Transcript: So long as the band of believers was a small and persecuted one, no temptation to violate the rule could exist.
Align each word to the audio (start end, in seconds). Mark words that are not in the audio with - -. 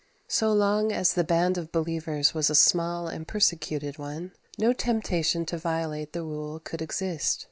So 0.27 0.51
long 0.51 0.91
as 0.91 1.13
the 1.13 1.23
band 1.23 1.59
of 1.59 1.71
believers 1.71 2.33
was 2.33 2.49
a 2.49 2.55
small 2.55 3.07
and 3.07 3.27
persecuted 3.27 3.99
one, 3.99 4.31
no 4.57 4.73
temptation 4.73 5.45
to 5.45 5.59
violate 5.59 6.11
the 6.11 6.23
rule 6.23 6.59
could 6.59 6.81
exist. 6.81 7.39